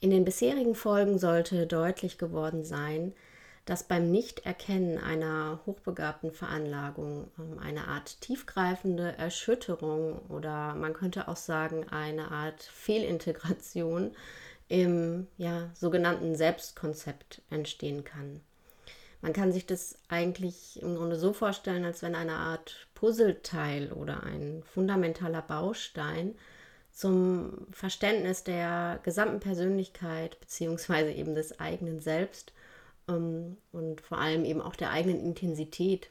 [0.00, 3.14] In den bisherigen Folgen sollte deutlich geworden sein,
[3.64, 11.36] dass beim Nichterkennen einer hochbegabten Veranlagung ähm, eine Art tiefgreifende Erschütterung oder man könnte auch
[11.36, 14.12] sagen eine Art Fehlintegration
[14.68, 18.40] im ja, sogenannten Selbstkonzept entstehen kann.
[19.20, 24.22] Man kann sich das eigentlich im Grunde so vorstellen, als wenn eine Art Puzzleteil oder
[24.22, 26.36] ein fundamentaler Baustein
[26.98, 32.52] zum Verständnis der gesamten Persönlichkeit beziehungsweise eben des eigenen Selbst
[33.06, 36.10] ähm, und vor allem eben auch der eigenen Intensität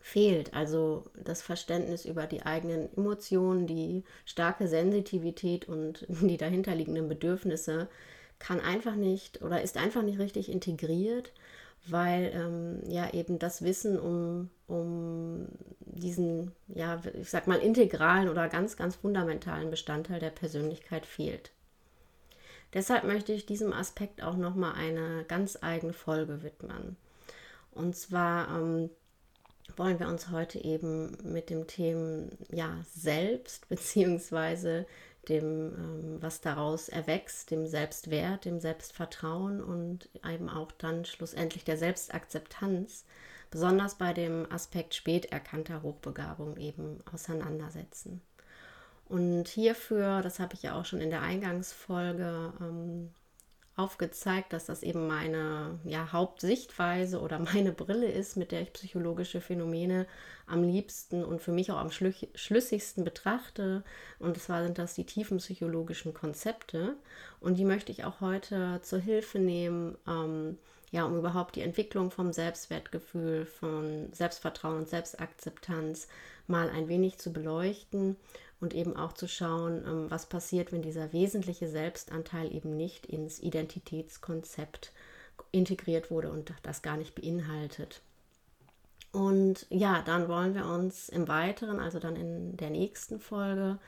[0.00, 0.54] fehlt.
[0.54, 7.86] Also das Verständnis über die eigenen Emotionen, die starke Sensitivität und die dahinterliegenden Bedürfnisse
[8.38, 11.34] kann einfach nicht oder ist einfach nicht richtig integriert
[11.86, 15.48] weil ähm, ja eben das Wissen um, um
[15.80, 21.50] diesen, ja, ich sag mal, integralen oder ganz, ganz fundamentalen Bestandteil der Persönlichkeit fehlt.
[22.72, 26.96] Deshalb möchte ich diesem Aspekt auch nochmal eine ganz eigene Folge widmen.
[27.72, 28.90] Und zwar ähm,
[29.76, 34.86] wollen wir uns heute eben mit dem Thema ja, Selbst beziehungsweise
[35.28, 41.76] dem, ähm, was daraus erwächst, dem Selbstwert, dem Selbstvertrauen und eben auch dann schlussendlich der
[41.76, 43.04] Selbstakzeptanz,
[43.50, 48.20] besonders bei dem Aspekt spät erkannter Hochbegabung eben auseinandersetzen.
[49.08, 53.10] Und hierfür, das habe ich ja auch schon in der Eingangsfolge ähm,
[53.76, 59.40] aufgezeigt, dass das eben meine ja, Hauptsichtweise oder meine Brille ist, mit der ich psychologische
[59.40, 60.06] Phänomene
[60.46, 63.82] am liebsten und für mich auch am schlüssigsten betrachte.
[64.18, 66.96] Und zwar sind das die tiefen psychologischen Konzepte.
[67.40, 70.58] Und die möchte ich auch heute zur Hilfe nehmen, ähm,
[70.90, 76.06] ja, um überhaupt die Entwicklung vom Selbstwertgefühl, von Selbstvertrauen und Selbstakzeptanz
[76.46, 78.16] mal ein wenig zu beleuchten
[78.62, 83.40] und eben auch zu schauen, ähm, was passiert, wenn dieser wesentliche Selbstanteil eben nicht ins
[83.40, 84.92] Identitätskonzept
[85.50, 88.00] integriert wurde und das gar nicht beinhaltet.
[89.10, 93.78] Und ja, dann wollen wir uns im Weiteren, also dann in der nächsten Folge,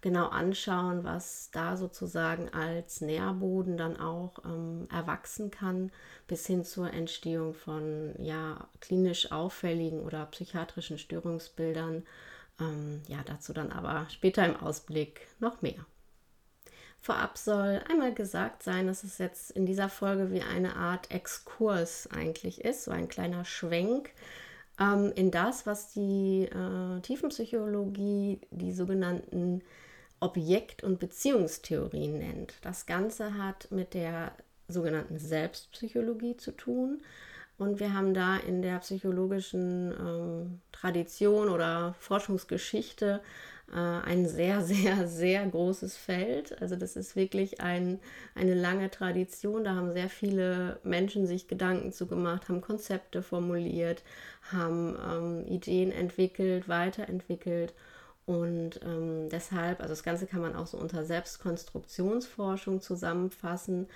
[0.00, 5.92] genau anschauen, was da sozusagen als Nährboden dann auch ähm, erwachsen kann,
[6.26, 12.02] bis hin zur Entstehung von ja, klinisch auffälligen oder psychiatrischen Störungsbildern
[12.62, 15.86] ähm, ja, dazu dann aber später im Ausblick noch mehr.
[17.00, 22.08] Vorab soll einmal gesagt sein, dass es jetzt in dieser Folge wie eine Art Exkurs
[22.12, 24.10] eigentlich ist, so ein kleiner Schwenk
[24.78, 29.62] ähm, in das, was die äh, Tiefenpsychologie die sogenannten
[30.20, 32.54] Objekt- und Beziehungstheorien nennt.
[32.62, 34.32] Das Ganze hat mit der
[34.68, 37.02] sogenannten Selbstpsychologie zu tun
[37.58, 43.20] und wir haben da in der psychologischen ähm, Tradition oder Forschungsgeschichte
[43.72, 46.60] äh, ein sehr, sehr, sehr großes Feld.
[46.60, 48.00] Also das ist wirklich ein,
[48.34, 49.64] eine lange Tradition.
[49.64, 54.02] Da haben sehr viele Menschen sich Gedanken zu gemacht, haben Konzepte formuliert,
[54.50, 57.74] haben ähm, Ideen entwickelt, weiterentwickelt.
[58.24, 63.88] Und ähm, deshalb, also das Ganze kann man auch so unter Selbstkonstruktionsforschung zusammenfassen.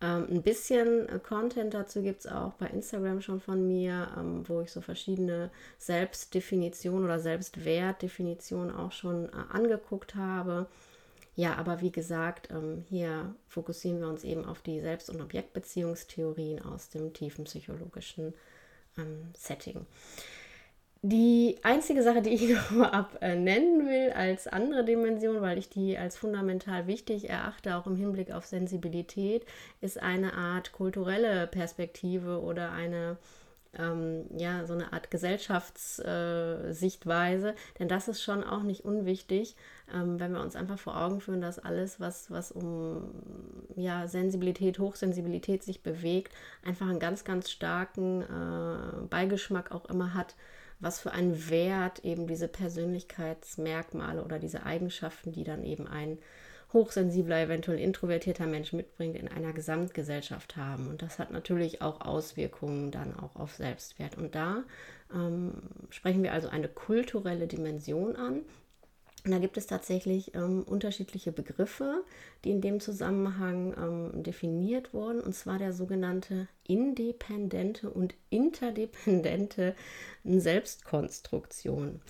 [0.00, 4.48] Ähm, ein bisschen äh, Content dazu gibt es auch bei Instagram schon von mir, ähm,
[4.48, 10.66] wo ich so verschiedene Selbstdefinitionen oder Selbstwertdefinitionen auch schon äh, angeguckt habe.
[11.34, 16.62] Ja, aber wie gesagt, ähm, hier fokussieren wir uns eben auf die Selbst- und Objektbeziehungstheorien
[16.62, 18.34] aus dem tiefen psychologischen
[18.96, 19.86] ähm, Setting.
[21.02, 25.68] Die einzige Sache, die ich noch vorab äh, nennen will als andere Dimension, weil ich
[25.68, 29.46] die als fundamental wichtig erachte, auch im Hinblick auf Sensibilität,
[29.80, 33.16] ist eine Art kulturelle Perspektive oder eine
[33.78, 39.56] ähm, ja, so eine Art Gesellschaftssichtweise, äh, denn das ist schon auch nicht unwichtig,
[39.94, 43.10] ähm, wenn wir uns einfach vor Augen führen, dass alles, was, was um
[43.76, 46.32] ja, Sensibilität, Hochsensibilität sich bewegt,
[46.64, 50.34] einfach einen ganz, ganz starken äh, Beigeschmack auch immer hat
[50.80, 56.18] was für einen Wert eben diese Persönlichkeitsmerkmale oder diese Eigenschaften, die dann eben ein
[56.72, 60.88] hochsensibler, eventuell introvertierter Mensch mitbringt, in einer Gesamtgesellschaft haben.
[60.88, 64.18] Und das hat natürlich auch Auswirkungen dann auch auf Selbstwert.
[64.18, 64.64] Und da
[65.12, 65.54] ähm,
[65.90, 68.42] sprechen wir also eine kulturelle Dimension an.
[69.24, 72.04] Und da gibt es tatsächlich ähm, unterschiedliche Begriffe,
[72.44, 79.74] die in dem Zusammenhang ähm, definiert wurden, und zwar der sogenannte independente und interdependente
[80.24, 82.00] Selbstkonstruktion.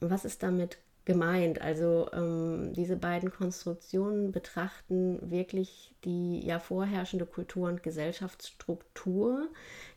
[0.00, 1.60] Was ist damit gemeint?
[1.60, 9.48] Also ähm, diese beiden Konstruktionen betrachten wirklich die ja vorherrschende Kultur- und Gesellschaftsstruktur,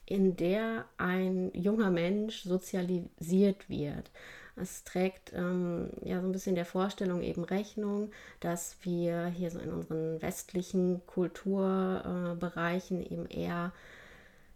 [0.05, 4.11] in der ein junger Mensch sozialisiert wird.
[4.59, 9.59] Es trägt ähm, ja so ein bisschen der Vorstellung eben Rechnung, dass wir hier so
[9.59, 13.71] in unseren westlichen Kulturbereichen äh, eben eher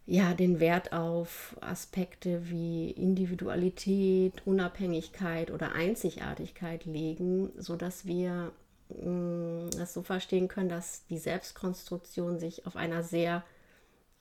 [0.08, 8.52] ja, den Wert auf Aspekte wie Individualität, Unabhängigkeit oder Einzigartigkeit legen, sodass wir
[8.90, 13.44] mh, mm, das so verstehen können, dass die Selbstkonstruktion sich auf einer sehr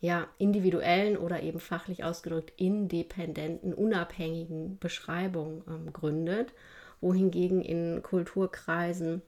[0.01, 6.55] ja, individuellen oder eben fachlich ausgedrückt independenten, unabhängigen Beschreibung ähm, gründet,
[7.01, 9.23] wohingegen in Kulturkreisen,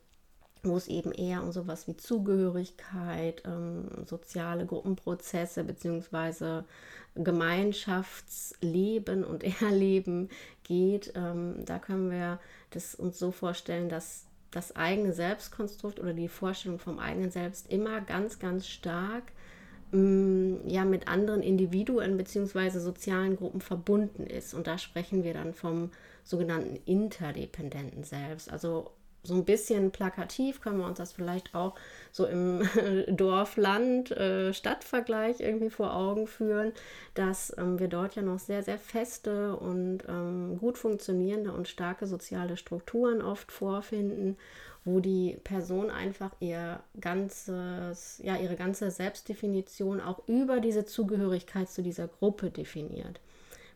[0.63, 6.63] wo es eben eher um sowas wie Zugehörigkeit, ähm, soziale Gruppenprozesse bzw.
[7.17, 10.31] Gemeinschaftsleben und Erleben
[10.63, 12.41] geht, ähm, da können wir
[12.71, 18.01] das uns so vorstellen, dass das eigene Selbstkonstrukt oder die Vorstellung vom eigenen Selbst immer
[18.01, 19.25] ganz, ganz stark
[19.93, 22.79] ja mit anderen Individuen bzw.
[22.79, 24.55] sozialen Gruppen verbunden ist.
[24.55, 25.91] Und da sprechen wir dann vom
[26.25, 28.51] sogenannten interdependenten Selbst.
[28.51, 28.93] Also
[29.25, 31.77] so ein bisschen plakativ können wir uns das vielleicht auch
[32.11, 32.69] so im
[33.09, 36.73] Dorf-Land-Stadt-Vergleich äh, irgendwie vor Augen führen,
[37.15, 42.07] dass ähm, wir dort ja noch sehr, sehr feste und ähm, gut funktionierende und starke
[42.07, 44.37] soziale Strukturen oft vorfinden
[44.85, 51.83] wo die Person einfach ihr ganzes, ja, ihre ganze Selbstdefinition auch über diese Zugehörigkeit zu
[51.83, 53.21] dieser Gruppe definiert.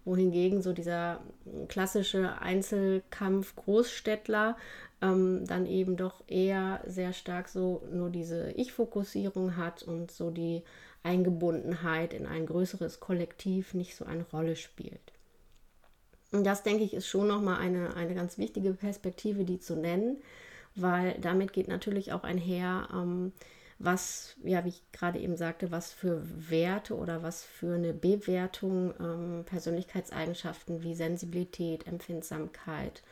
[0.05, 1.21] Wohingegen so dieser
[1.69, 4.57] klassische Einzelkampf Großstädtler
[5.03, 10.63] ähm, dann eben doch eher sehr stark so nur diese Ich-Fokussierung hat und so die
[11.03, 15.13] Eingebundenheit in ein größeres Kollektiv nicht so eine Rolle spielt.
[16.33, 20.19] Und das, denke ich, ist schon nochmal eine, eine ganz wichtige Perspektive, die zu nennen,
[20.77, 23.33] weil damit geht natürlich auch einher, ähm,
[23.79, 28.95] was, ja, wie ich gerade eben sagte, was für Werte oder was für eine Bewertung
[28.99, 33.03] ähm, Persönlichkeitseigenschaften wie Sensibilität, Empfindsamkeit,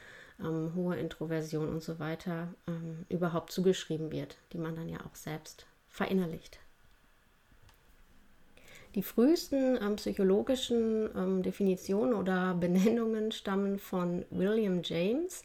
[0.41, 5.15] ähm, hohe Introversion und so weiter ähm, überhaupt zugeschrieben wird, die man dann ja auch
[5.15, 6.59] selbst verinnerlicht.
[8.95, 15.43] Die frühesten ähm, psychologischen ähm, Definitionen oder Benennungen stammen von William James,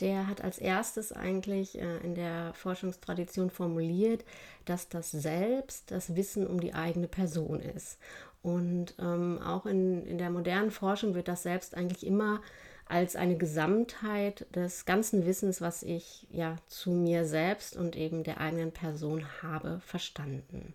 [0.00, 4.24] der hat als erstes eigentlich äh, in der Forschungstradition formuliert,
[4.64, 7.98] dass das Selbst das Wissen um die eigene Person ist.
[8.42, 12.40] Und ähm, auch in, in der modernen Forschung wird das Selbst eigentlich immer
[12.88, 18.40] als eine Gesamtheit des ganzen Wissens, was ich ja zu mir selbst und eben der
[18.40, 20.74] eigenen Person habe, verstanden.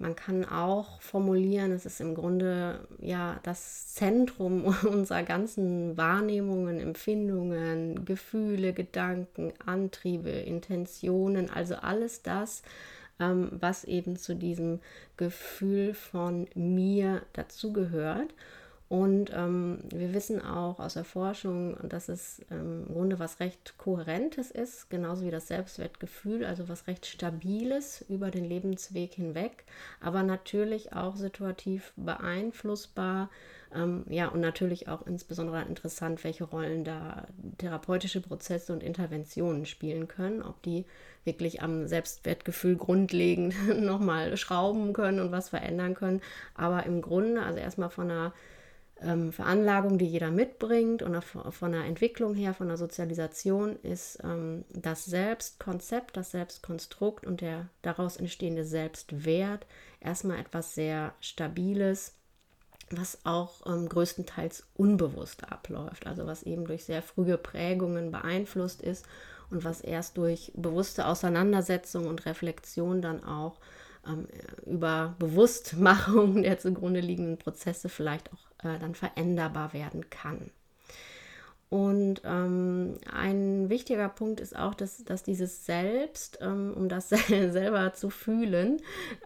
[0.00, 8.06] Man kann auch formulieren, es ist im Grunde ja das Zentrum unserer ganzen Wahrnehmungen, Empfindungen,
[8.06, 12.62] Gefühle, Gedanken, Antriebe, Intentionen, also alles das,
[13.20, 14.80] ähm, was eben zu diesem
[15.18, 18.32] Gefühl von mir dazugehört.
[18.90, 23.78] Und ähm, wir wissen auch aus der Forschung, dass es ähm, im Grunde was recht
[23.78, 29.64] Kohärentes ist, genauso wie das Selbstwertgefühl, also was recht Stabiles über den Lebensweg hinweg,
[30.00, 33.30] aber natürlich auch situativ beeinflussbar.
[33.72, 40.08] Ähm, ja, und natürlich auch insbesondere interessant, welche Rollen da therapeutische Prozesse und Interventionen spielen
[40.08, 40.84] können, ob die
[41.22, 46.20] wirklich am Selbstwertgefühl grundlegend nochmal schrauben können und was verändern können.
[46.56, 48.32] Aber im Grunde, also erstmal von einer
[49.02, 54.64] ähm, Veranlagung, die jeder mitbringt und von der Entwicklung her, von der Sozialisation ist ähm,
[54.70, 59.66] das Selbstkonzept, das Selbstkonstrukt und der daraus entstehende Selbstwert
[60.00, 62.14] erstmal etwas sehr Stabiles,
[62.90, 69.06] was auch ähm, größtenteils unbewusst abläuft, also was eben durch sehr frühe Prägungen beeinflusst ist
[69.50, 73.60] und was erst durch bewusste Auseinandersetzung und Reflexion dann auch
[74.06, 74.26] ähm,
[74.66, 80.50] über Bewusstmachung der zugrunde liegenden Prozesse vielleicht auch äh, dann veränderbar werden kann.
[81.70, 87.92] Und ähm, ein wichtiger Punkt ist auch, dass, dass dieses Selbst, ähm, um das selber
[87.92, 88.78] zu fühlen,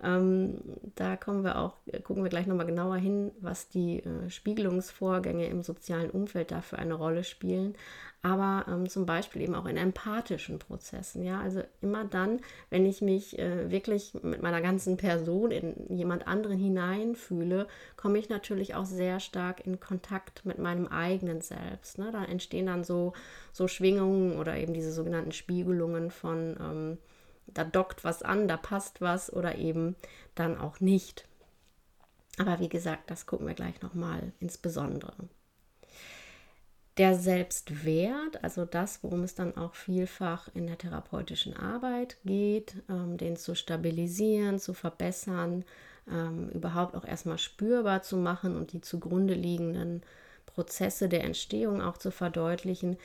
[0.03, 0.59] ähm,
[0.95, 5.63] da kommen wir auch, gucken wir gleich nochmal genauer hin, was die äh, Spiegelungsvorgänge im
[5.63, 7.77] sozialen Umfeld dafür eine Rolle spielen.
[8.25, 11.23] Aber ähm, zum Beispiel eben auch in empathischen Prozessen.
[11.23, 12.41] Ja, also immer dann,
[12.71, 18.31] wenn ich mich äh, wirklich mit meiner ganzen Person in jemand anderen hineinfühle, komme ich
[18.31, 21.99] natürlich auch sehr stark in Kontakt mit meinem eigenen Selbst.
[21.99, 22.11] Ne?
[22.13, 23.13] Da entstehen dann so,
[23.53, 26.99] so Schwingungen oder eben diese sogenannten Spiegelungen von, ähm,
[27.49, 29.97] da dockt was an, da passt was oder eben
[30.35, 31.29] dann auch nicht.
[32.39, 35.13] Aber wie gesagt, das gucken wir gleich nochmal insbesondere.
[36.97, 43.17] Der Selbstwert, also das, worum es dann auch vielfach in der therapeutischen Arbeit geht, ähm,
[43.17, 45.65] den zu stabilisieren, zu verbessern,
[46.09, 50.03] ähm, überhaupt auch erstmal spürbar zu machen und die zugrunde liegenden
[50.47, 52.97] Prozesse der Entstehung auch zu verdeutlichen.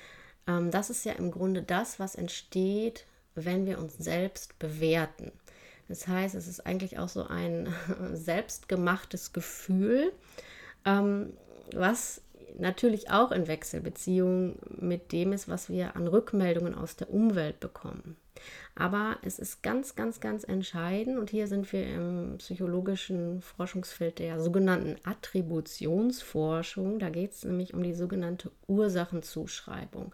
[0.48, 5.32] Ähm, das ist ja im Grunde das, was entsteht, wenn wir uns selbst bewerten.
[5.88, 7.74] Das heißt, es ist eigentlich auch so ein
[8.14, 10.12] selbstgemachtes Gefühl,
[10.86, 11.34] ähm,
[11.74, 12.22] was
[12.60, 18.18] natürlich auch in Wechselbeziehung mit dem ist, was wir an Rückmeldungen aus der Umwelt bekommen.
[18.76, 24.40] Aber es ist ganz, ganz, ganz entscheidend, und hier sind wir im psychologischen Forschungsfeld der
[24.40, 27.00] sogenannten Attributionsforschung.
[27.00, 30.14] Da geht es nämlich um die sogenannte Ursachenzuschreibung.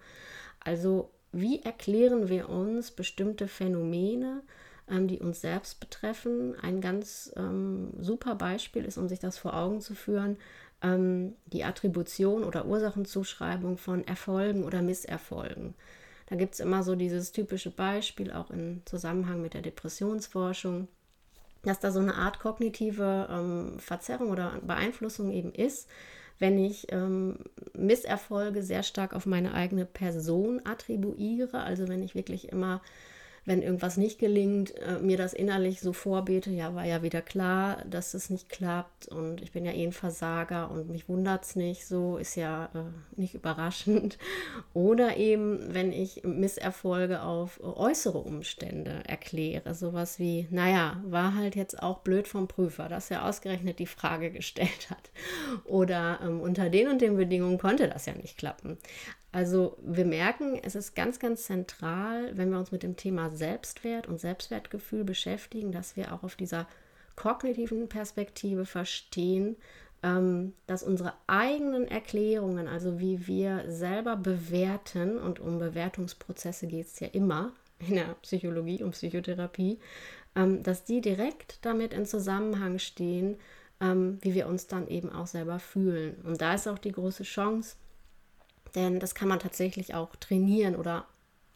[0.60, 4.42] Also wie erklären wir uns bestimmte Phänomene,
[4.90, 6.56] ähm, die uns selbst betreffen?
[6.60, 10.38] Ein ganz ähm, super Beispiel ist, um sich das vor Augen zu führen,
[10.82, 15.76] ähm, die Attribution oder Ursachenzuschreibung von Erfolgen oder Misserfolgen.
[16.28, 20.88] Da gibt es immer so dieses typische Beispiel, auch im Zusammenhang mit der Depressionsforschung,
[21.64, 25.88] dass da so eine Art kognitive ähm, Verzerrung oder Beeinflussung eben ist,
[26.40, 27.40] wenn ich ähm,
[27.74, 32.82] Misserfolge sehr stark auf meine eigene Person attribuiere, also wenn ich wirklich immer
[33.46, 37.78] wenn irgendwas nicht gelingt, äh, mir das innerlich so vorbete, ja, war ja wieder klar,
[37.90, 41.56] dass es nicht klappt und ich bin ja eh ein Versager und mich wundert es
[41.56, 44.18] nicht, so ist ja äh, nicht überraschend.
[44.74, 51.82] Oder eben, wenn ich Misserfolge auf äußere Umstände erkläre, sowas wie, naja, war halt jetzt
[51.82, 55.12] auch blöd vom Prüfer, dass er ausgerechnet die Frage gestellt hat.
[55.66, 58.78] Oder ähm, unter den und den Bedingungen konnte das ja nicht klappen.
[59.36, 64.08] Also wir merken, es ist ganz, ganz zentral, wenn wir uns mit dem Thema Selbstwert
[64.08, 66.68] und Selbstwertgefühl beschäftigen, dass wir auch auf dieser
[67.18, 69.58] kognitiven Perspektive verstehen,
[70.04, 77.02] ähm, dass unsere eigenen Erklärungen, also wie wir selber bewerten, und um Bewertungsprozesse geht es
[77.02, 79.80] ja immer in der Psychologie und Psychotherapie,
[80.38, 83.36] ähm, dass die direkt damit in Zusammenhang stehen,
[83.82, 86.16] ähm, wie wir uns dann eben auch selber fühlen.
[86.24, 87.76] Und da ist auch die große Chance,
[88.76, 91.06] denn das kann man tatsächlich auch trainieren oder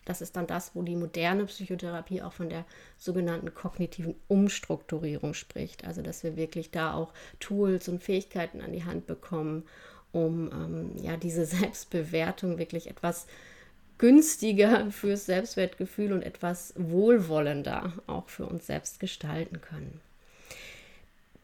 [0.05, 2.65] das ist dann das, wo die moderne Psychotherapie auch von der
[2.97, 5.85] sogenannten kognitiven Umstrukturierung spricht.
[5.85, 9.65] Also dass wir wirklich da auch Tools und Fähigkeiten an die Hand bekommen,
[10.11, 13.27] um ähm, ja diese Selbstbewertung wirklich etwas
[13.99, 20.01] günstiger fürs Selbstwertgefühl und etwas wohlwollender auch für uns selbst gestalten können.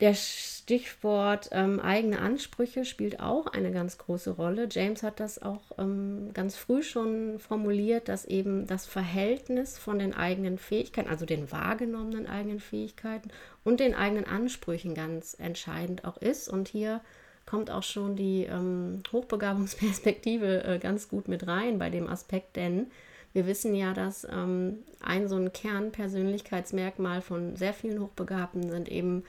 [0.01, 4.67] Der Stichwort ähm, eigene Ansprüche spielt auch eine ganz große Rolle.
[4.69, 10.13] James hat das auch ähm, ganz früh schon formuliert, dass eben das Verhältnis von den
[10.13, 13.29] eigenen Fähigkeiten, also den wahrgenommenen eigenen Fähigkeiten
[13.63, 16.49] und den eigenen Ansprüchen ganz entscheidend auch ist.
[16.49, 16.99] Und hier
[17.45, 22.87] kommt auch schon die ähm, Hochbegabungsperspektive äh, ganz gut mit rein bei dem Aspekt, denn
[23.31, 29.23] wir wissen ja, dass ähm, ein so ein Kernpersönlichkeitsmerkmal von sehr vielen Hochbegabten sind eben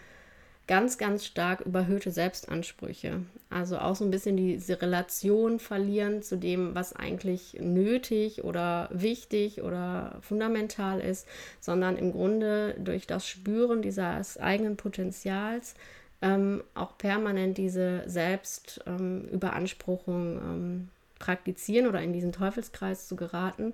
[0.66, 3.20] ganz, ganz stark überhöhte Selbstansprüche.
[3.50, 9.62] Also auch so ein bisschen diese Relation verlieren zu dem, was eigentlich nötig oder wichtig
[9.62, 11.28] oder fundamental ist,
[11.60, 15.74] sondern im Grunde durch das Spüren dieses eigenen Potenzials
[16.22, 23.72] ähm, auch permanent diese Selbstüberanspruchung ähm, ähm, praktizieren oder in diesen Teufelskreis zu geraten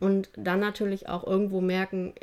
[0.00, 2.14] und dann natürlich auch irgendwo merken,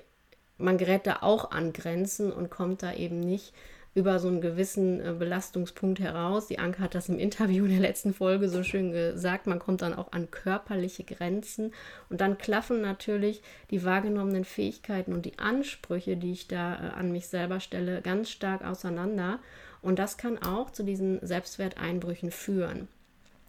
[0.58, 3.54] man gerät da auch an Grenzen und kommt da eben nicht
[3.93, 6.48] über so einen gewissen äh, Belastungspunkt heraus.
[6.48, 9.48] Die Anke hat das im Interview in der letzten Folge so schön gesagt.
[9.48, 11.74] Man kommt dann auch an körperliche Grenzen
[12.10, 17.12] und dann klaffen natürlich die wahrgenommenen Fähigkeiten und die Ansprüche, die ich da äh, an
[17.12, 19.39] mich selber stelle, ganz stark auseinander.
[19.81, 22.88] Und das kann auch zu diesen Selbstwerteinbrüchen führen.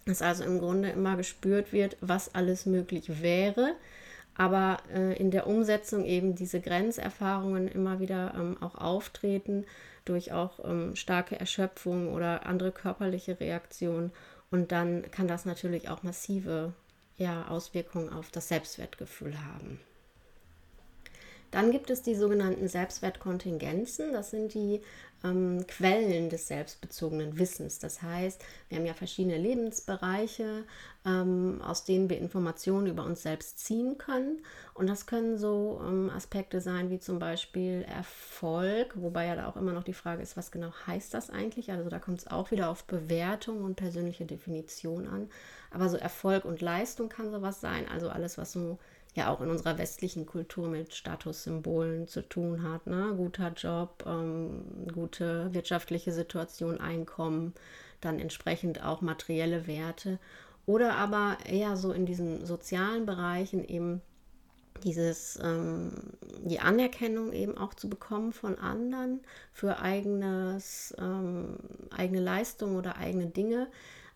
[0.06, 3.74] Dass also im Grunde immer gespürt wird, was alles möglich wäre,
[4.34, 9.66] aber äh, in der Umsetzung eben diese Grenzerfahrungen immer wieder ähm, auch auftreten
[10.04, 14.12] durch auch ähm, starke Erschöpfung oder andere körperliche Reaktionen.
[14.50, 16.72] Und dann kann das natürlich auch massive
[17.16, 19.80] ja, Auswirkungen auf das Selbstwertgefühl haben.
[21.52, 24.12] Dann gibt es die sogenannten Selbstwertkontingenzen.
[24.12, 24.80] Das sind die
[25.22, 27.78] ähm, Quellen des selbstbezogenen Wissens.
[27.78, 30.64] Das heißt, wir haben ja verschiedene Lebensbereiche,
[31.04, 34.40] ähm, aus denen wir Informationen über uns selbst ziehen können.
[34.72, 39.56] Und das können so ähm, Aspekte sein wie zum Beispiel Erfolg, wobei ja da auch
[39.56, 41.70] immer noch die Frage ist, was genau heißt das eigentlich?
[41.70, 45.28] Also da kommt es auch wieder auf Bewertung und persönliche Definition an.
[45.70, 47.86] Aber so Erfolg und Leistung kann sowas sein.
[47.88, 48.78] Also alles, was so
[49.14, 52.86] ja auch in unserer westlichen Kultur mit Statussymbolen zu tun hat.
[52.86, 53.14] Ne?
[53.16, 57.52] Guter Job, ähm, gute wirtschaftliche Situation, Einkommen,
[58.00, 60.18] dann entsprechend auch materielle Werte.
[60.64, 64.00] Oder aber eher so in diesen sozialen Bereichen eben
[64.84, 65.92] dieses, ähm,
[66.44, 69.20] die Anerkennung eben auch zu bekommen von anderen
[69.52, 71.58] für eigenes, ähm,
[71.90, 73.68] eigene Leistung oder eigene Dinge.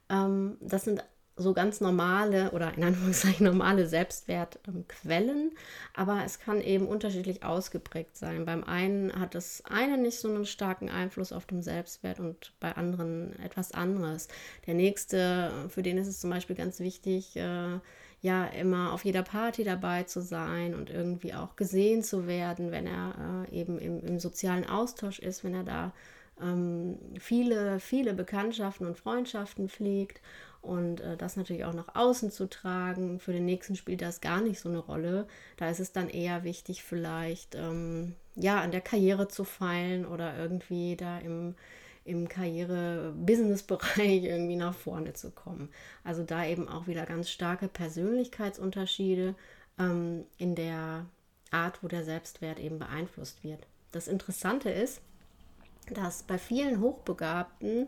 [0.08, 1.04] Ähm, das sind
[1.36, 5.52] so ganz normale oder in Anführungszeichen normale Selbstwertquellen,
[5.94, 8.46] aber es kann eben unterschiedlich ausgeprägt sein.
[8.46, 12.72] Beim einen hat das eine nicht so einen starken Einfluss auf den Selbstwert und bei
[12.72, 14.28] anderen etwas anderes.
[14.66, 17.80] Der nächste, für den ist es zum Beispiel ganz wichtig, äh,
[18.22, 22.86] ja, immer auf jeder Party dabei zu sein und irgendwie auch gesehen zu werden, wenn
[22.86, 25.92] er äh, eben im, im sozialen Austausch ist, wenn er da
[26.40, 30.20] ähm, viele, viele Bekanntschaften und Freundschaften pflegt
[30.66, 33.20] und äh, das natürlich auch nach außen zu tragen.
[33.20, 35.26] Für den nächsten spielt das gar nicht so eine Rolle.
[35.56, 40.36] Da ist es dann eher wichtig, vielleicht ähm, ja an der Karriere zu feilen oder
[40.36, 41.54] irgendwie da im,
[42.04, 45.70] im Karriere-Business-Bereich irgendwie nach vorne zu kommen.
[46.04, 49.34] Also da eben auch wieder ganz starke Persönlichkeitsunterschiede
[49.78, 51.06] ähm, in der
[51.50, 53.66] Art, wo der Selbstwert eben beeinflusst wird.
[53.92, 55.00] Das Interessante ist,
[55.94, 57.86] dass bei vielen Hochbegabten,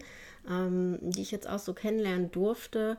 [0.49, 2.99] ähm, die ich jetzt auch so kennenlernen durfte,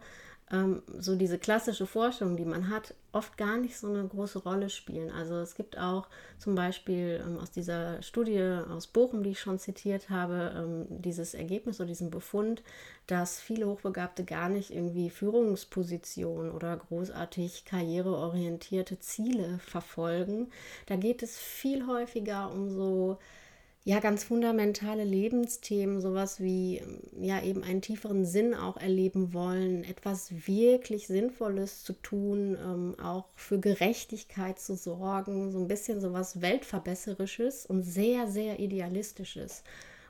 [0.52, 4.70] ähm, so diese klassische Forschung, die man hat, oft gar nicht so eine große Rolle
[4.70, 5.12] spielen.
[5.12, 9.60] Also es gibt auch zum Beispiel ähm, aus dieser Studie aus Bochum, die ich schon
[9.60, 12.64] zitiert habe, ähm, dieses Ergebnis oder diesen Befund,
[13.08, 20.50] dass viele Hochbegabte gar nicht irgendwie Führungspositionen oder großartig karriereorientierte Ziele verfolgen.
[20.88, 23.18] Da geht es viel häufiger um so
[23.90, 26.80] ja ganz fundamentale Lebensthemen, sowas wie
[27.20, 33.26] ja eben einen tieferen Sinn auch erleben wollen, etwas wirklich Sinnvolles zu tun, ähm, auch
[33.34, 39.64] für Gerechtigkeit zu sorgen, so ein bisschen sowas Weltverbesserisches und sehr, sehr Idealistisches.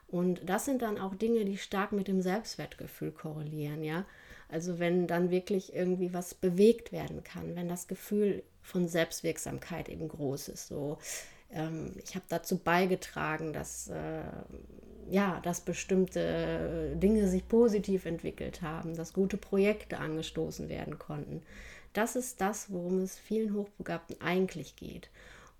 [0.09, 4.05] Und das sind dann auch Dinge, die stark mit dem Selbstwertgefühl korrelieren, ja.
[4.49, 10.09] Also wenn dann wirklich irgendwie was bewegt werden kann, wenn das Gefühl von Selbstwirksamkeit eben
[10.09, 10.97] groß ist, so
[11.51, 14.23] ähm, ich habe dazu beigetragen, dass, äh,
[15.09, 21.41] ja, dass bestimmte Dinge sich positiv entwickelt haben, dass gute Projekte angestoßen werden konnten.
[21.93, 25.09] Das ist das, worum es vielen Hochbegabten eigentlich geht.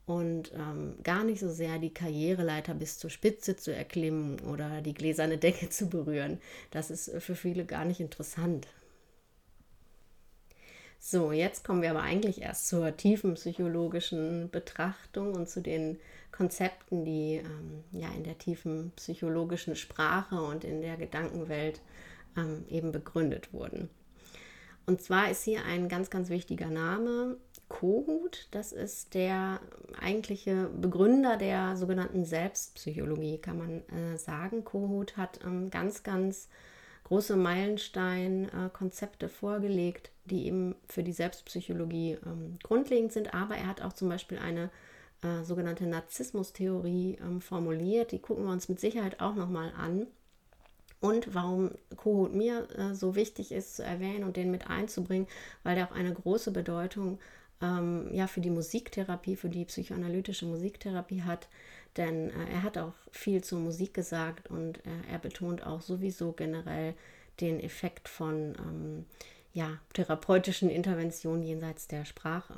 [0.06, 4.94] Und ähm, gar nicht so sehr die Karriereleiter bis zur Spitze zu erklimmen oder die
[4.94, 6.40] gläserne Decke zu berühren.
[6.72, 8.68] Das ist für viele gar nicht interessant.
[11.02, 15.98] So, jetzt kommen wir aber eigentlich erst zur tiefen psychologischen Betrachtung und zu den
[16.32, 21.82] Konzepten, die ähm, ja in der tiefen psychologischen Sprache und in der Gedankenwelt
[22.38, 23.90] ähm, eben begründet wurden.
[24.86, 27.38] Und zwar ist hier ein ganz, ganz wichtiger Name,
[27.70, 28.48] Kohut.
[28.52, 29.62] Das ist der
[30.02, 34.66] eigentliche Begründer der sogenannten Selbstpsychologie, kann man äh, sagen.
[34.66, 36.50] Kohut hat ähm, ganz, ganz
[37.06, 43.34] große Meilenstein-Konzepte vorgelegt, die eben für die Selbstpsychologie ähm, grundlegend sind.
[43.34, 44.70] Aber er hat auch zum Beispiel eine
[45.22, 48.12] äh, sogenannte Narzissmus-Theorie ähm, formuliert.
[48.12, 50.08] Die gucken wir uns mit Sicherheit auch nochmal an.
[51.02, 55.28] Und warum Kohut mir äh, so wichtig ist zu erwähnen und den mit einzubringen,
[55.64, 57.20] weil der auch eine große Bedeutung
[57.62, 61.48] ähm, ja, für die Musiktherapie, für die psychoanalytische Musiktherapie hat.
[61.98, 66.32] Denn äh, er hat auch viel zur Musik gesagt und äh, er betont auch sowieso
[66.32, 66.94] generell
[67.42, 69.06] den Effekt von ähm,
[69.54, 72.56] ja, therapeutischen Interventionen jenseits der Sprache.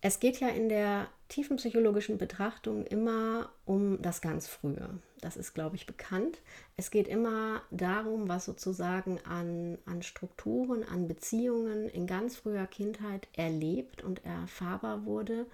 [0.00, 4.90] Es geht ja in der tiefen psychologischen Betrachtung immer um das ganz Frühe.
[5.20, 6.40] Das ist, glaube ich, bekannt.
[6.76, 13.26] Es geht immer darum, was sozusagen an, an Strukturen, an Beziehungen in ganz früher Kindheit
[13.32, 15.46] erlebt und erfahrbar wurde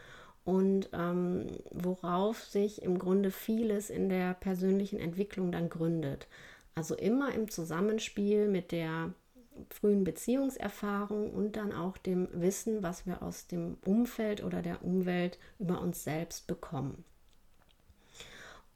[0.44, 6.28] und ähm, worauf sich im Grunde vieles in der persönlichen Entwicklung dann gründet.
[6.74, 9.12] Also immer im Zusammenspiel mit der
[9.70, 15.38] frühen Beziehungserfahrung und dann auch dem Wissen, was wir aus dem Umfeld oder der Umwelt
[15.58, 17.04] über uns selbst bekommen.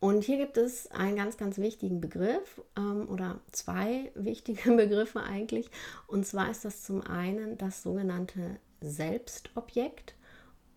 [0.00, 5.70] Und hier gibt es einen ganz, ganz wichtigen Begriff ähm, oder zwei wichtige Begriffe eigentlich.
[6.07, 10.14] Und zwar ist das zum einen das sogenannte Selbstobjekt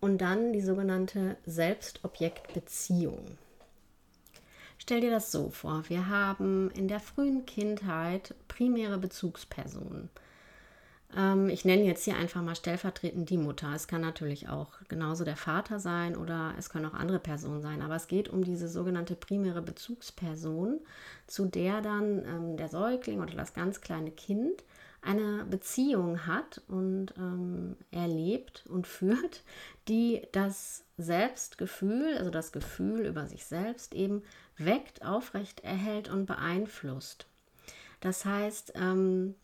[0.02, 3.38] und dann die sogenannte Selbstobjektbeziehung.
[4.76, 10.10] Stell dir das so vor, wir haben in der frühen Kindheit primäre Bezugspersonen.
[11.16, 13.72] Ähm, ich nenne jetzt hier einfach mal stellvertretend die Mutter.
[13.76, 17.80] Es kann natürlich auch genauso der Vater sein oder es können auch andere Personen sein.
[17.80, 20.80] Aber es geht um diese sogenannte primäre Bezugsperson,
[21.28, 24.64] zu der dann ähm, der Säugling oder das ganz kleine Kind
[25.02, 29.42] eine Beziehung hat und ähm, erlebt und führt,
[29.88, 34.22] die das Selbstgefühl, also das Gefühl über sich selbst eben
[34.56, 37.26] weckt, aufrecht erhält und beeinflusst.
[38.00, 39.34] Das heißt, ähm,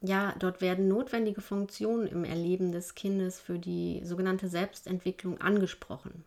[0.00, 6.24] ja, dort werden notwendige Funktionen im Erleben des Kindes für die sogenannte Selbstentwicklung angesprochen.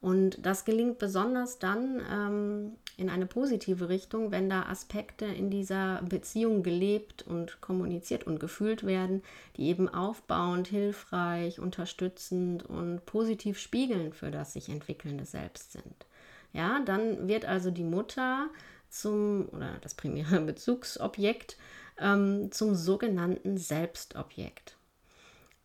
[0.00, 6.02] Und das gelingt besonders dann ähm, in eine positive Richtung, wenn da Aspekte in dieser
[6.02, 9.22] Beziehung gelebt und kommuniziert und gefühlt werden,
[9.56, 16.06] die eben aufbauend, hilfreich, unterstützend und positiv spiegeln für das sich entwickelnde Selbst sind.
[16.52, 18.48] Ja, dann wird also die Mutter
[18.88, 21.56] zum oder das primäre Bezugsobjekt
[21.98, 24.75] ähm, zum sogenannten Selbstobjekt.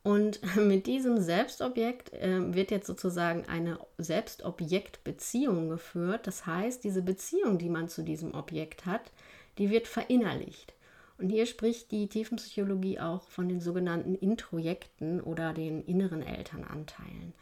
[0.04, 6.28] Und mit diesem Selbstobjekt äh, wird jetzt sozusagen eine Selbstobjektbeziehung geführt.
[6.28, 9.12] Das heißt, diese Beziehung, die man zu diesem Objekt hat,
[9.58, 10.74] die wird verinnerlicht.
[11.18, 17.34] Und hier spricht die Tiefenpsychologie auch von den sogenannten Introjekten oder den inneren Elternanteilen.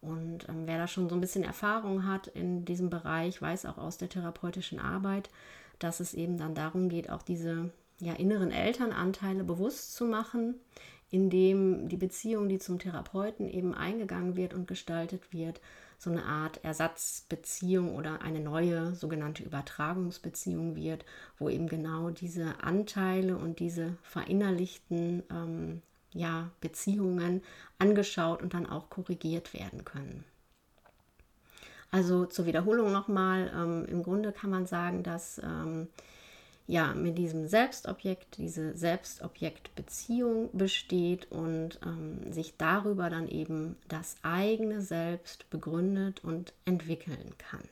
[0.00, 3.78] Und ähm, wer da schon so ein bisschen Erfahrung hat in diesem Bereich, weiß auch
[3.78, 5.30] aus der therapeutischen Arbeit,
[5.80, 10.56] dass es eben dann darum geht, auch diese ja, inneren Elternanteile bewusst zu machen,
[11.14, 15.60] indem die Beziehung, die zum Therapeuten eben eingegangen wird und gestaltet wird,
[15.96, 21.04] so eine Art Ersatzbeziehung oder eine neue sogenannte Übertragungsbeziehung wird,
[21.38, 27.42] wo eben genau diese Anteile und diese verinnerlichten ähm, ja, Beziehungen
[27.78, 30.24] angeschaut und dann auch korrigiert werden können.
[31.92, 35.86] Also zur Wiederholung nochmal, ähm, im Grunde kann man sagen, dass ähm,
[36.66, 44.80] ja, mit diesem Selbstobjekt diese Selbstobjektbeziehung besteht und ähm, sich darüber dann eben das eigene
[44.80, 47.68] Selbst begründet und entwickeln kann.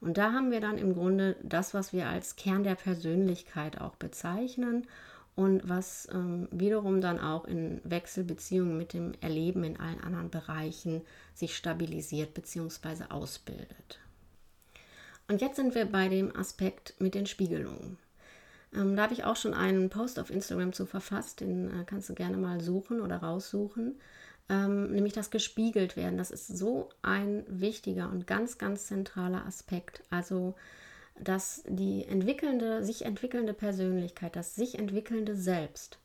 [0.00, 3.96] Und da haben wir dann im Grunde das, was wir als Kern der Persönlichkeit auch
[3.96, 4.86] bezeichnen
[5.34, 11.02] und was ähm, wiederum dann auch in Wechselbeziehungen mit dem Erleben in allen anderen Bereichen
[11.34, 13.04] sich stabilisiert bzw.
[13.08, 14.00] ausbildet.
[15.28, 17.98] Und jetzt sind wir bei dem Aspekt mit den Spiegelungen.
[18.74, 22.08] Ähm, da habe ich auch schon einen Post auf Instagram zu verfasst, den äh, kannst
[22.08, 24.00] du gerne mal suchen oder raussuchen.
[24.48, 26.18] Ähm, nämlich das gespiegelt werden.
[26.18, 30.02] Das ist so ein wichtiger und ganz, ganz zentraler Aspekt.
[30.10, 30.54] Also,
[31.20, 35.99] dass die entwickelnde, sich entwickelnde Persönlichkeit, das sich entwickelnde Selbst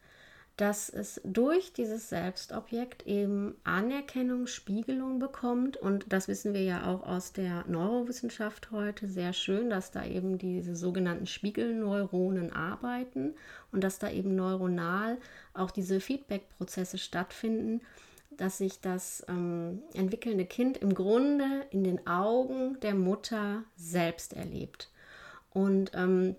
[0.58, 5.76] dass es durch dieses Selbstobjekt eben Anerkennung, Spiegelung bekommt.
[5.76, 10.38] Und das wissen wir ja auch aus der Neurowissenschaft heute sehr schön, dass da eben
[10.38, 13.34] diese sogenannten Spiegelneuronen arbeiten
[13.74, 15.18] und dass da eben neuronal
[15.54, 17.82] auch diese Feedback-Prozesse stattfinden,
[18.38, 24.90] dass sich das ähm, entwickelnde Kind im Grunde in den Augen der Mutter selbst erlebt.
[25.52, 26.36] Und ähm,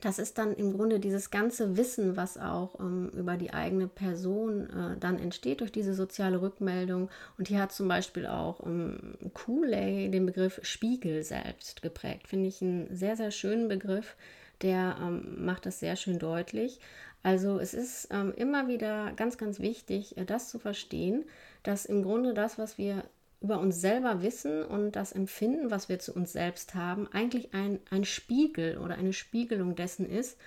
[0.00, 4.68] das ist dann im Grunde dieses ganze Wissen, was auch ähm, über die eigene Person
[4.68, 7.08] äh, dann entsteht durch diese soziale Rückmeldung.
[7.38, 12.28] Und hier hat zum Beispiel auch ähm, Cooley den Begriff Spiegel selbst geprägt.
[12.28, 14.16] Finde ich einen sehr, sehr schönen Begriff,
[14.60, 16.78] der ähm, macht das sehr schön deutlich.
[17.22, 21.24] Also es ist ähm, immer wieder ganz, ganz wichtig, äh, das zu verstehen,
[21.62, 23.02] dass im Grunde das, was wir
[23.40, 27.80] über uns selber wissen und das Empfinden, was wir zu uns selbst haben, eigentlich ein,
[27.90, 30.38] ein Spiegel oder eine Spiegelung dessen ist,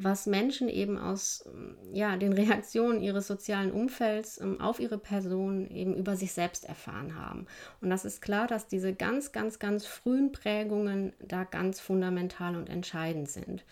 [0.00, 1.44] was Menschen eben aus
[1.92, 7.16] ja, den Reaktionen ihres sozialen Umfelds ähm, auf ihre Person eben über sich selbst erfahren
[7.16, 7.46] haben.
[7.80, 12.68] Und das ist klar, dass diese ganz, ganz, ganz frühen Prägungen da ganz fundamental und
[12.70, 13.64] entscheidend sind.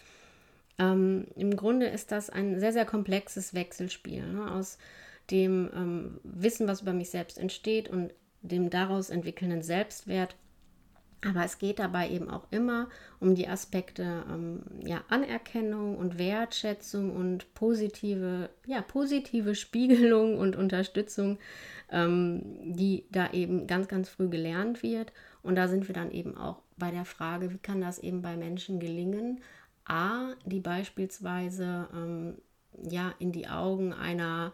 [0.78, 4.78] Ähm, Im Grunde ist das ein sehr, sehr komplexes Wechselspiel ne, aus
[5.30, 8.12] dem ähm, Wissen, was über mich selbst entsteht und
[8.46, 10.36] dem daraus entwickelnden Selbstwert.
[11.26, 12.88] Aber es geht dabei eben auch immer
[13.20, 21.38] um die Aspekte ähm, ja, Anerkennung und Wertschätzung und positive, ja, positive Spiegelung und Unterstützung,
[21.90, 22.42] ähm,
[22.74, 25.12] die da eben ganz, ganz früh gelernt wird.
[25.42, 28.36] Und da sind wir dann eben auch bei der Frage, wie kann das eben bei
[28.36, 29.40] Menschen gelingen?
[29.84, 32.34] A, die beispielsweise ähm,
[32.82, 34.52] ja in die Augen einer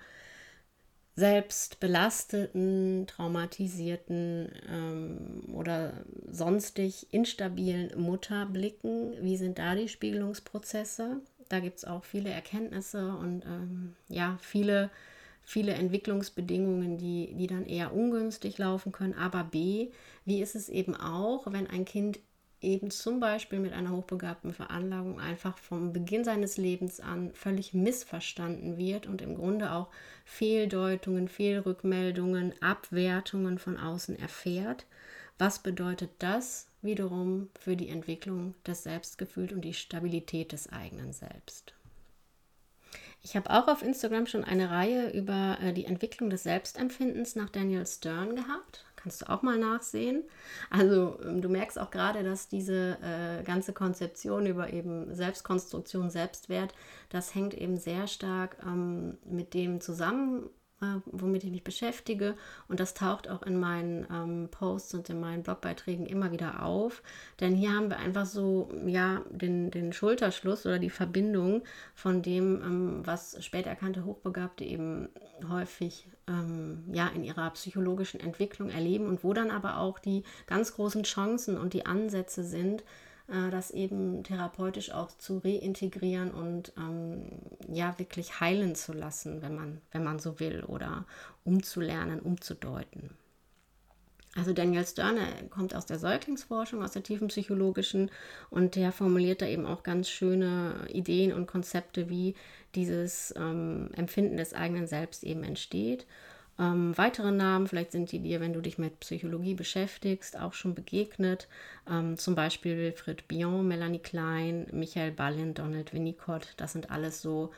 [1.14, 9.14] selbst belasteten, traumatisierten ähm, oder sonstig instabilen Mutter blicken.
[9.20, 11.20] Wie sind da die Spiegelungsprozesse?
[11.48, 14.90] Da gibt es auch viele Erkenntnisse und ähm, ja, viele
[15.44, 19.14] viele Entwicklungsbedingungen, die, die dann eher ungünstig laufen können.
[19.14, 19.90] Aber B,
[20.25, 22.20] wie ist es eben auch, wenn ein Kind
[22.62, 28.79] eben zum Beispiel mit einer hochbegabten Veranlagung einfach vom Beginn seines Lebens an völlig missverstanden
[28.79, 29.88] wird und im Grunde auch
[30.25, 34.87] Fehldeutungen, Fehlrückmeldungen, Abwertungen von außen erfährt.
[35.38, 41.75] Was bedeutet das wiederum für die Entwicklung des Selbstgefühls und die Stabilität des eigenen Selbst?
[43.25, 47.51] Ich habe auch auf Instagram schon eine Reihe über äh, die Entwicklung des Selbstempfindens nach
[47.51, 48.85] Daniel Stern gehabt.
[49.02, 50.22] Kannst du auch mal nachsehen.
[50.70, 56.72] Also ähm, du merkst auch gerade, dass diese äh, ganze Konzeption über eben Selbstkonstruktion, Selbstwert,
[57.08, 60.48] das hängt eben sehr stark ähm, mit dem zusammen,
[60.82, 62.34] äh, womit ich mich beschäftige.
[62.68, 67.02] Und das taucht auch in meinen ähm, Posts und in meinen Blogbeiträgen immer wieder auf.
[67.40, 71.62] Denn hier haben wir einfach so, ja, den, den Schulterschluss oder die Verbindung
[71.94, 75.08] von dem, ähm, was spät erkannte Hochbegabte eben
[75.48, 80.74] häufig ähm, ja, in ihrer psychologischen Entwicklung erleben und wo dann aber auch die ganz
[80.74, 82.84] großen Chancen und die Ansätze sind,
[83.28, 87.28] äh, das eben therapeutisch auch zu reintegrieren und ähm,
[87.68, 91.06] ja wirklich heilen zu lassen, wenn man, wenn man so will, oder
[91.44, 93.11] umzulernen, umzudeuten.
[94.35, 95.18] Also Daniel Stern
[95.50, 98.11] kommt aus der Säuglingsforschung, aus der tiefen psychologischen
[98.48, 102.35] und der formuliert da eben auch ganz schöne Ideen und Konzepte, wie
[102.74, 106.06] dieses ähm, Empfinden des eigenen Selbst eben entsteht.
[106.58, 110.74] Ähm, weitere Namen, vielleicht sind die dir, wenn du dich mit Psychologie beschäftigst, auch schon
[110.74, 111.48] begegnet.
[111.90, 116.54] Ähm, zum Beispiel Wilfried Bion, Melanie Klein, Michael Ballin, Donald Winnicott.
[116.56, 117.50] Das sind alles so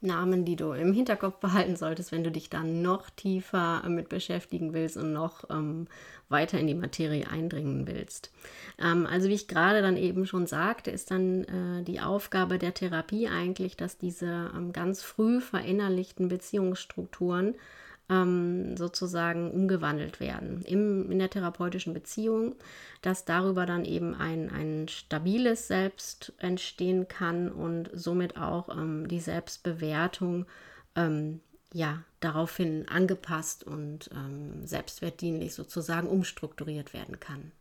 [0.00, 4.72] Namen, die du im Hinterkopf behalten solltest, wenn du dich dann noch tiefer mit beschäftigen
[4.72, 5.88] willst und noch ähm,
[6.28, 8.30] weiter in die Materie eindringen willst.
[8.78, 12.74] Ähm, also wie ich gerade dann eben schon sagte, ist dann äh, die Aufgabe der
[12.74, 17.56] Therapie eigentlich, dass diese ähm, ganz früh verinnerlichten Beziehungsstrukturen
[18.10, 22.54] ähm, sozusagen umgewandelt werden Im, in der therapeutischen Beziehung,
[23.02, 29.20] dass darüber dann eben ein, ein stabiles Selbst entstehen kann und somit auch ähm, die
[29.20, 30.46] Selbstbewertung
[30.96, 31.40] ähm,
[31.72, 37.52] ja, daraufhin angepasst und ähm, selbstwertdienlich sozusagen umstrukturiert werden kann.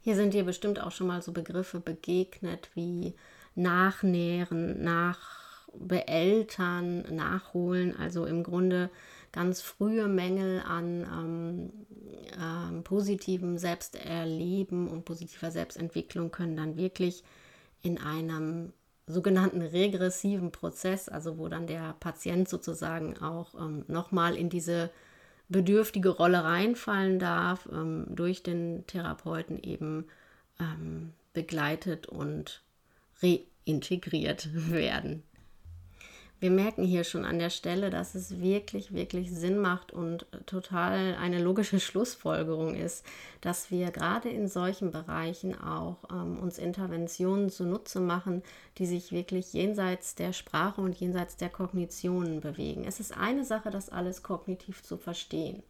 [0.00, 3.12] Hier sind dir bestimmt auch schon mal so Begriffe begegnet wie
[3.54, 8.88] Nachnähren, Nachbeeltern, Nachholen, also im Grunde
[9.32, 11.72] ganz frühe Mängel an ähm,
[12.40, 17.24] ähm, positivem Selbsterleben und positiver Selbstentwicklung können dann wirklich
[17.82, 18.72] in einem
[19.06, 24.90] sogenannten regressiven Prozess, also wo dann der Patient sozusagen auch ähm, nochmal in diese
[25.48, 30.06] bedürftige Rolle reinfallen darf, ähm, durch den Therapeuten eben
[30.60, 32.62] ähm, begleitet und
[33.22, 35.22] reintegriert werden
[36.40, 41.16] wir merken hier schon an der Stelle, dass es wirklich, wirklich Sinn macht und total
[41.20, 43.04] eine logische Schlussfolgerung ist,
[43.40, 48.42] dass wir gerade in solchen Bereichen auch ähm, uns Interventionen zunutze machen,
[48.78, 52.84] die sich wirklich jenseits der Sprache und jenseits der Kognitionen bewegen.
[52.84, 55.62] Es ist eine Sache, das alles kognitiv zu verstehen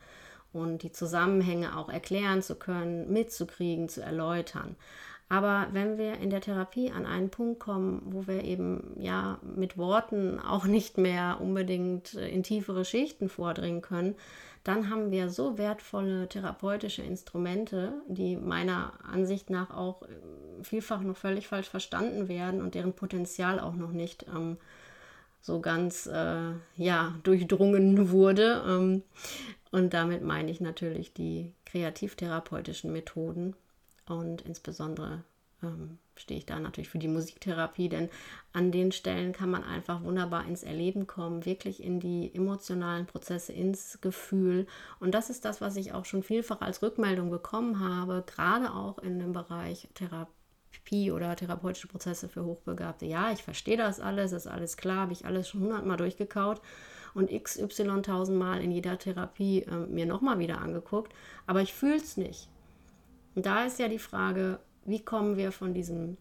[0.53, 4.77] und die Zusammenhänge auch erklären zu können, mitzukriegen, zu erläutern.
[5.29, 9.77] Aber wenn wir in der Therapie an einen Punkt kommen, wo wir eben ja mit
[9.77, 14.15] Worten auch nicht mehr unbedingt in tiefere Schichten vordringen können,
[14.65, 20.03] dann haben wir so wertvolle therapeutische Instrumente, die meiner Ansicht nach auch
[20.63, 24.57] vielfach noch völlig falsch verstanden werden und deren Potenzial auch noch nicht ähm,
[25.41, 28.63] so ganz äh, ja, durchdrungen wurde.
[28.67, 29.03] Ähm,
[29.71, 33.55] und damit meine ich natürlich die kreativtherapeutischen Methoden
[34.17, 35.25] und insbesondere
[35.63, 38.09] ähm, stehe ich da natürlich für die Musiktherapie, denn
[38.53, 43.53] an den Stellen kann man einfach wunderbar ins Erleben kommen, wirklich in die emotionalen Prozesse,
[43.53, 44.67] ins Gefühl.
[45.01, 48.99] Und das ist das, was ich auch schon vielfach als Rückmeldung bekommen habe, gerade auch
[48.99, 53.07] in dem Bereich Therapie oder therapeutische Prozesse für Hochbegabte.
[53.07, 56.61] Ja, ich verstehe das alles, ist alles klar, habe ich alles schon hundertmal durchgekaut
[57.15, 61.13] und XY tausendmal in jeder Therapie äh, mir nochmal wieder angeguckt,
[61.47, 62.49] aber ich fühle es nicht.
[63.39, 66.17] Und da ist ja die Frage, wie kommen wir von diesem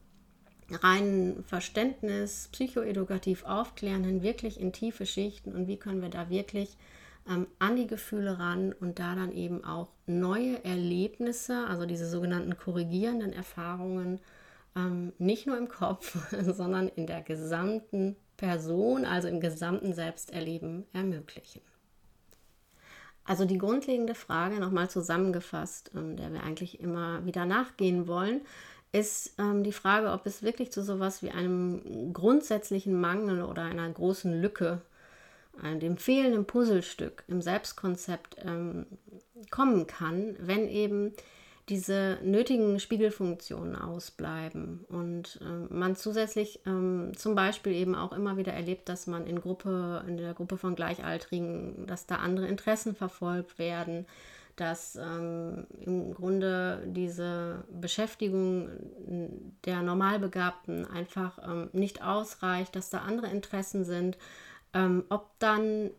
[0.69, 6.77] reinen Verständnis, psychoedukativ aufklärenden, wirklich in tiefe Schichten und wie können wir da wirklich
[7.27, 12.55] ähm, an die Gefühle ran und da dann eben auch neue Erlebnisse, also diese sogenannten
[12.55, 14.19] korrigierenden Erfahrungen,
[14.75, 21.61] ähm, nicht nur im Kopf, sondern in der gesamten Person, also im gesamten Selbsterleben ermöglichen.
[23.27, 28.41] Also die grundlegende Frage nochmal zusammengefasst, ähm, der wir eigentlich immer wieder nachgehen wollen,
[28.93, 33.89] ist ähm, die Frage, ob es wirklich zu sowas wie einem grundsätzlichen Mangel oder einer
[33.89, 34.81] großen Lücke
[35.61, 38.85] äh, dem fehlenden Puzzlestück im Selbstkonzept ähm,
[39.51, 41.11] kommen kann, wenn eben
[41.69, 44.85] diese nötigen Spiegelfunktionen ausbleiben.
[44.87, 49.41] Und äh, man zusätzlich ähm, zum Beispiel eben auch immer wieder erlebt, dass man in
[49.41, 54.05] Gruppe, in der Gruppe von Gleichaltrigen, dass da andere Interessen verfolgt werden,
[54.55, 58.69] dass ähm, im Grunde diese Beschäftigung
[59.65, 64.17] der Normalbegabten einfach ähm, nicht ausreicht, dass da andere Interessen sind,
[64.73, 65.91] ähm, ob dann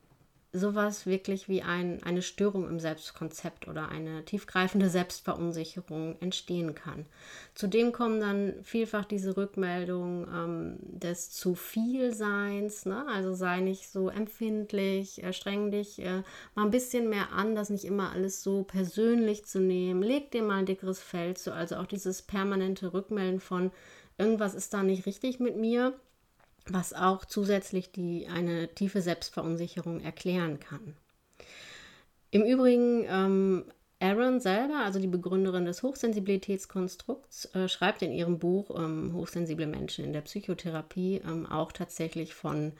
[0.52, 7.04] sowas wirklich wie ein, eine Störung im Selbstkonzept oder eine tiefgreifende Selbstverunsicherung entstehen kann.
[7.54, 13.04] Zudem kommen dann vielfach diese Rückmeldungen ähm, des zu viel Seins, ne?
[13.08, 16.22] also sei nicht so empfindlich, äh, streng dich äh,
[16.54, 20.42] mal ein bisschen mehr an, das nicht immer alles so persönlich zu nehmen, leg dir
[20.42, 23.70] mal ein dickeres Fell zu, also auch dieses permanente Rückmelden von
[24.16, 25.94] irgendwas ist da nicht richtig mit mir
[26.70, 30.94] was auch zusätzlich die, eine tiefe Selbstverunsicherung erklären kann.
[32.30, 33.64] Im Übrigen, ähm,
[34.00, 40.04] Aaron selber, also die Begründerin des Hochsensibilitätskonstrukts, äh, schreibt in ihrem Buch ähm, Hochsensible Menschen
[40.04, 42.72] in der Psychotherapie ähm, auch tatsächlich von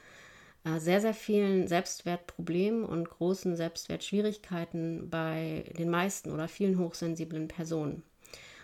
[0.64, 8.02] äh, sehr, sehr vielen Selbstwertproblemen und großen Selbstwertschwierigkeiten bei den meisten oder vielen hochsensiblen Personen.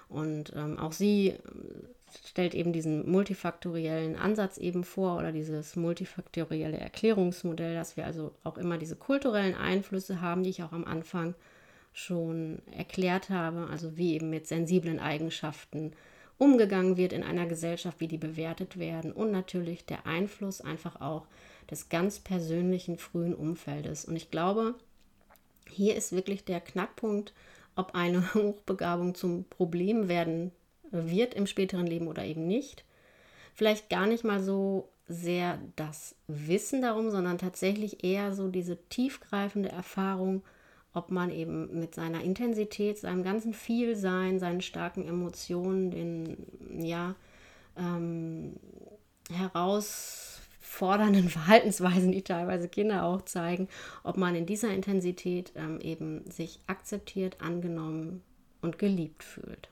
[0.09, 1.35] Und ähm, auch sie
[2.27, 8.59] stellt eben diesen multifaktoriellen Ansatz eben vor oder dieses multifaktorielle Erklärungsmodell, dass wir also auch
[8.59, 11.35] immer diese kulturellen Einflüsse haben, die ich auch am Anfang
[11.92, 15.92] schon erklärt habe, also wie eben mit sensiblen Eigenschaften
[16.38, 21.27] umgegangen wird in einer Gesellschaft, wie die bewertet werden und natürlich der Einfluss einfach auch
[21.70, 24.05] des ganz persönlichen frühen Umfeldes.
[24.05, 24.74] Und ich glaube,
[25.68, 27.33] hier ist wirklich der Knackpunkt,
[27.77, 30.53] ob eine Hochbegabung zum Problem werden
[30.94, 32.85] wird im späteren Leben oder eben nicht.
[33.54, 39.68] Vielleicht gar nicht mal so sehr das Wissen darum, sondern tatsächlich eher so diese tiefgreifende
[39.68, 40.42] Erfahrung,
[40.94, 46.37] ob man eben mit seiner Intensität, seinem ganzen Vielsein, seinen starken Emotionen, den
[46.80, 47.16] ja
[47.76, 48.54] ähm,
[49.30, 53.68] herausfordernden Verhaltensweisen, die teilweise Kinder auch zeigen,
[54.04, 58.22] ob man in dieser Intensität ähm, eben sich akzeptiert, angenommen
[58.62, 59.68] und geliebt fühlt.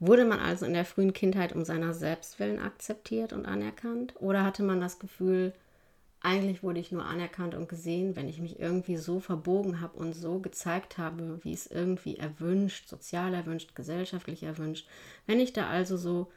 [0.00, 4.14] Wurde man also in der frühen Kindheit um seiner Selbstwillen akzeptiert und anerkannt?
[4.20, 5.52] Oder hatte man das Gefühl,
[6.20, 10.12] eigentlich wurde ich nur anerkannt und gesehen, wenn ich mich irgendwie so verbogen habe und
[10.12, 14.86] so gezeigt habe, wie es irgendwie erwünscht, sozial erwünscht, gesellschaftlich erwünscht.
[15.26, 16.30] Wenn ich da also so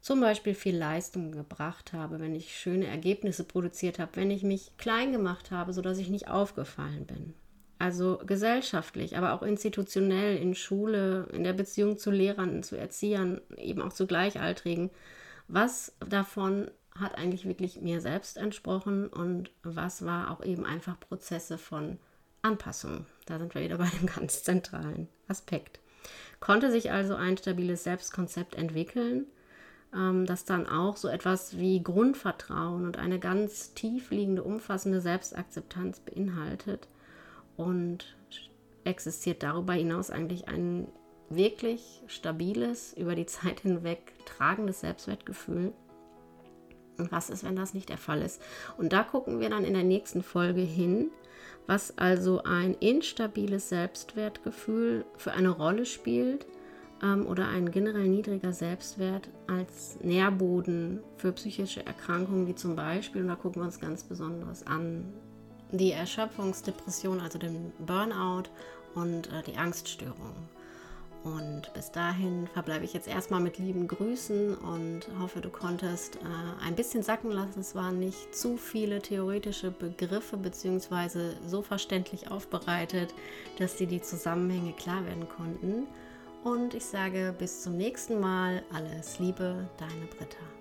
[0.00, 4.76] zum Beispiel viel Leistung gebracht habe, wenn ich schöne Ergebnisse produziert habe, wenn ich mich
[4.76, 7.34] klein gemacht habe, sodass ich nicht aufgefallen bin.
[7.78, 13.82] Also gesellschaftlich, aber auch institutionell in Schule, in der Beziehung zu Lehrern, zu Erziehern, eben
[13.82, 14.90] auch zu Gleichaltrigen.
[15.46, 21.56] Was davon hat eigentlich wirklich mir selbst entsprochen und was war auch eben einfach Prozesse
[21.56, 21.98] von
[22.42, 23.06] Anpassung.
[23.26, 25.78] Da sind wir wieder bei dem ganz zentralen Aspekt.
[26.40, 29.26] Konnte sich also ein stabiles Selbstkonzept entwickeln,
[29.94, 36.00] ähm, das dann auch so etwas wie Grundvertrauen und eine ganz tief liegende, umfassende Selbstakzeptanz
[36.00, 36.88] beinhaltet
[37.58, 38.16] und
[38.84, 40.88] existiert darüber hinaus eigentlich ein
[41.28, 45.74] wirklich stabiles, über die Zeit hinweg tragendes Selbstwertgefühl.
[46.96, 48.40] Und was ist, wenn das nicht der Fall ist?
[48.78, 51.10] Und da gucken wir dann in der nächsten Folge hin,
[51.66, 56.46] was also ein instabiles Selbstwertgefühl für eine Rolle spielt
[57.02, 63.28] ähm, oder ein generell niedriger Selbstwert als Nährboden für psychische Erkrankungen, wie zum Beispiel, und
[63.28, 65.12] da gucken wir uns ganz Besonderes an,
[65.70, 68.44] die Erschöpfungsdepression, also den Burnout
[68.94, 70.34] und äh, die Angststörung.
[71.24, 76.64] Und bis dahin verbleibe ich jetzt erstmal mit lieben Grüßen und hoffe, du konntest äh,
[76.64, 77.60] ein bisschen sacken lassen.
[77.60, 83.12] Es waren nicht zu viele theoretische Begriffe beziehungsweise so verständlich aufbereitet,
[83.58, 85.86] dass dir die Zusammenhänge klar werden konnten.
[86.44, 88.62] Und ich sage bis zum nächsten Mal.
[88.72, 90.57] Alles Liebe, deine Britta.